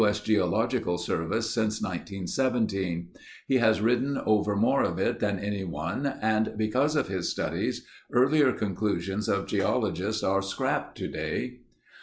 S. 0.03 0.19
Geological 0.19 0.97
Survey 0.97 1.41
since 1.41 1.79
1917. 1.79 3.09
He 3.47 3.57
has 3.57 3.81
ridden 3.81 4.17
over 4.25 4.55
more 4.55 4.81
of 4.81 4.97
it 4.97 5.19
than 5.19 5.37
anyone 5.37 6.07
and 6.07 6.53
because 6.57 6.95
of 6.95 7.07
his 7.07 7.29
studies, 7.29 7.85
earlier 8.11 8.51
conclusions 8.51 9.29
of 9.29 9.45
geologists 9.45 10.23
are 10.23 10.41
scrapped 10.41 10.97
today. 10.97 11.59